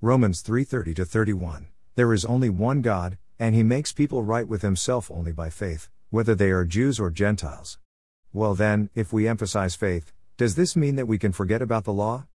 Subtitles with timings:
[0.00, 1.66] Romans 3:30 to 31.
[1.96, 5.88] There is only one God, and he makes people right with himself only by faith,
[6.10, 7.80] whether they are Jews or Gentiles.
[8.32, 11.92] Well then, if we emphasize faith, does this mean that we can forget about the
[11.92, 12.28] law?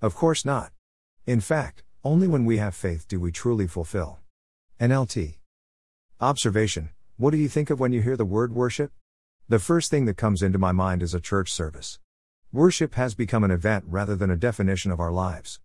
[0.00, 0.70] Of course not.
[1.26, 4.20] In fact, only when we have faith do we truly fulfill.
[4.78, 5.38] NLT.
[6.20, 8.92] Observation What do you think of when you hear the word worship?
[9.48, 11.98] The first thing that comes into my mind is a church service.
[12.52, 15.58] Worship has become an event rather than a definition of our lives.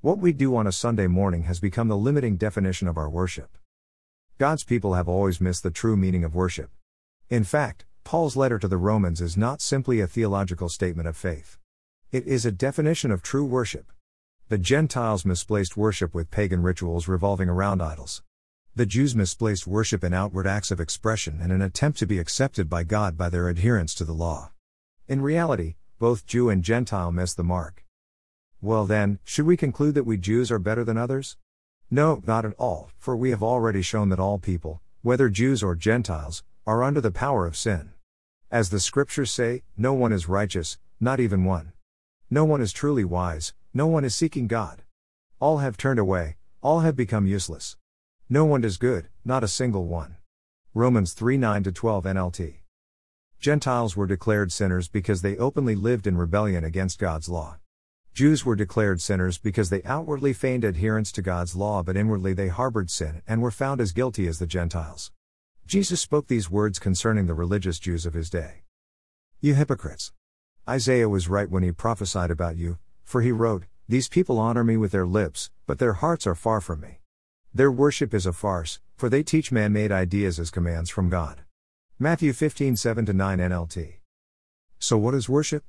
[0.00, 3.58] What we do on a Sunday morning has become the limiting definition of our worship.
[4.38, 6.70] God's people have always missed the true meaning of worship.
[7.30, 11.58] In fact, Paul's letter to the Romans is not simply a theological statement of faith.
[12.12, 13.90] It is a definition of true worship.
[14.48, 18.22] The Gentiles misplaced worship with pagan rituals revolving around idols.
[18.76, 22.70] The Jews misplaced worship in outward acts of expression and an attempt to be accepted
[22.70, 24.52] by God by their adherence to the law.
[25.08, 27.84] In reality, both Jew and Gentile missed the mark.
[28.60, 31.36] Well then, should we conclude that we Jews are better than others?
[31.90, 35.76] No, not at all, for we have already shown that all people, whether Jews or
[35.76, 37.92] Gentiles, are under the power of sin.
[38.50, 41.72] As the scriptures say, no one is righteous, not even one.
[42.30, 44.82] No one is truly wise, no one is seeking God.
[45.38, 47.76] All have turned away, all have become useless.
[48.28, 50.16] No one does good, not a single one.
[50.74, 52.54] Romans 3 9 12 NLT.
[53.38, 57.58] Gentiles were declared sinners because they openly lived in rebellion against God's law.
[58.18, 62.48] Jews were declared sinners because they outwardly feigned adherence to God's law but inwardly they
[62.48, 65.12] harbored sin and were found as guilty as the Gentiles.
[65.68, 68.64] Jesus spoke these words concerning the religious Jews of his day.
[69.40, 70.10] You hypocrites!
[70.68, 74.76] Isaiah was right when he prophesied about you, for he wrote, These people honor me
[74.76, 76.98] with their lips, but their hearts are far from me.
[77.54, 81.42] Their worship is a farce, for they teach man made ideas as commands from God.
[82.00, 83.98] Matthew 15 7 9 NLT.
[84.80, 85.62] So, what is worship?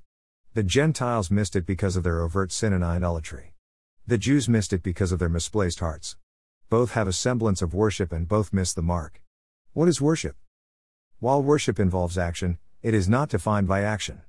[0.55, 3.53] The Gentiles missed it because of their overt sin and idolatry.
[4.07, 6.17] The Jews missed it because of their misplaced hearts.
[6.71, 9.21] Both have a semblance of worship and both miss the mark.
[9.73, 10.35] What is worship?
[11.19, 14.23] While worship involves action, it is not defined by action.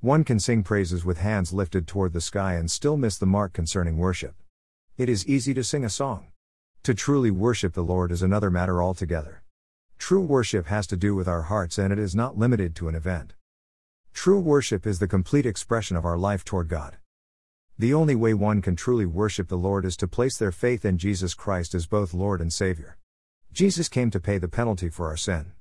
[0.00, 3.52] One can sing praises with hands lifted toward the sky and still miss the mark
[3.52, 4.34] concerning worship.
[4.98, 6.32] It is easy to sing a song.
[6.82, 9.44] To truly worship the Lord is another matter altogether.
[9.98, 12.96] True worship has to do with our hearts and it is not limited to an
[12.96, 13.34] event.
[14.22, 16.98] True worship is the complete expression of our life toward God.
[17.78, 20.98] The only way one can truly worship the Lord is to place their faith in
[20.98, 22.98] Jesus Christ as both Lord and Savior.
[23.50, 25.52] Jesus came to pay the penalty for our sin.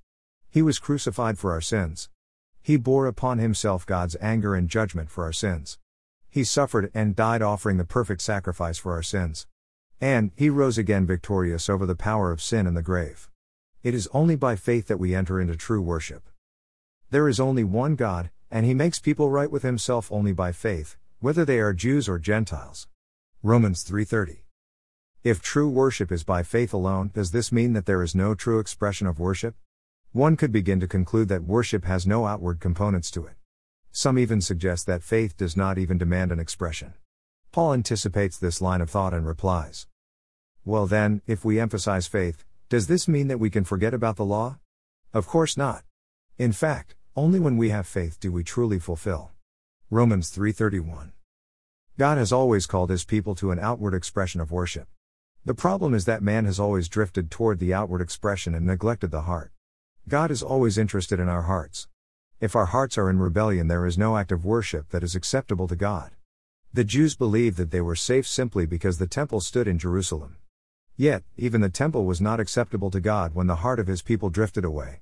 [0.50, 2.10] He was crucified for our sins.
[2.62, 5.80] He bore upon himself God's anger and judgment for our sins.
[6.30, 9.48] He suffered and died offering the perfect sacrifice for our sins.
[10.02, 13.30] And, he rose again victorious over the power of sin and the grave.
[13.84, 16.28] It is only by faith that we enter into true worship.
[17.10, 20.98] There is only one God, and he makes people right with himself only by faith,
[21.20, 22.88] whether they are Jews or Gentiles.
[23.44, 24.44] Romans 3:30.
[25.24, 28.60] If true worship is by faith alone, does this mean that there is no true
[28.60, 29.56] expression of worship?
[30.12, 33.36] One could begin to conclude that worship has no outward components to it.
[33.92, 36.94] Some even suggest that faith does not even demand an expression.
[37.52, 39.88] Paul anticipates this line of thought and replies
[40.64, 44.26] Well, then, if we emphasize faith, does this mean that we can forget about the
[44.26, 44.58] law?
[45.14, 45.84] Of course not.
[46.38, 49.32] In fact, only when we have faith do we truly fulfill.
[49.90, 51.12] Romans 3:31.
[51.98, 54.88] God has always called his people to an outward expression of worship.
[55.44, 59.24] The problem is that man has always drifted toward the outward expression and neglected the
[59.24, 59.52] heart.
[60.08, 61.88] God is always interested in our hearts.
[62.40, 65.68] If our hearts are in rebellion, there is no act of worship that is acceptable
[65.68, 66.12] to God.
[66.72, 70.38] The Jews believed that they were safe simply because the temple stood in Jerusalem.
[70.96, 74.30] Yet, even the temple was not acceptable to God when the heart of his people
[74.30, 75.02] drifted away.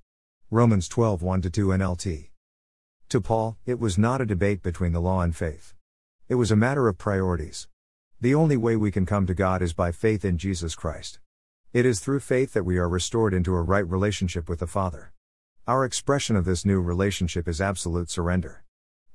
[0.53, 2.27] Romans 12 1 2 NLT.
[3.07, 5.75] To Paul, it was not a debate between the law and faith.
[6.27, 7.69] It was a matter of priorities.
[8.19, 11.21] The only way we can come to God is by faith in Jesus Christ.
[11.71, 15.13] It is through faith that we are restored into a right relationship with the Father.
[15.67, 18.65] Our expression of this new relationship is absolute surrender.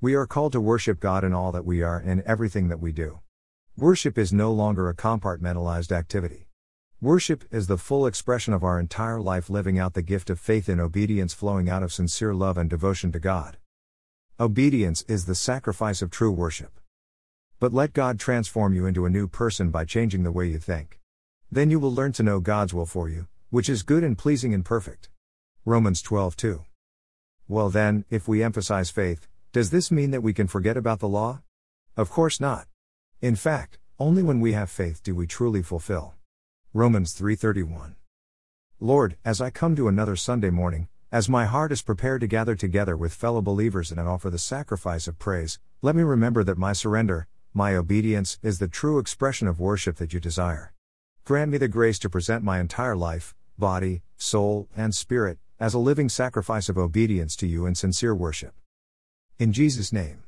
[0.01, 2.93] We are called to worship God in all that we are and everything that we
[2.93, 3.21] do.
[3.77, 6.46] Worship is no longer a compartmentalized activity.
[7.03, 10.67] Worship is the full expression of our entire life living out the gift of faith
[10.67, 13.59] in obedience flowing out of sincere love and devotion to God.
[14.41, 16.81] Obedience is the sacrifice of true worship.
[17.61, 20.99] But let God transform you into a new person by changing the way you think.
[21.53, 24.55] Then you will learn to know God's will for you, which is good and pleasing
[24.55, 25.11] and perfect.
[25.67, 26.65] Romans 12:2.
[27.47, 31.09] Well then, if we emphasize faith, does this mean that we can forget about the
[31.09, 31.43] law?
[31.95, 32.69] Of course not.
[33.21, 36.16] In fact, only when we have faith do we truly fulfill.
[36.77, 37.97] Romans 3:31.
[38.81, 42.55] Lord, as I come to another Sunday morning, as my heart is prepared to gather
[42.55, 46.75] together with fellow believers and offer the sacrifice of praise, let me remember that my
[46.75, 50.75] surrender, my obedience, is the true expression of worship that you desire.
[51.25, 55.79] Grant me the grace to present my entire life, body, soul, and spirit, as a
[55.79, 58.55] living sacrifice of obedience to you in sincere worship.
[59.39, 60.25] In Jesus' name.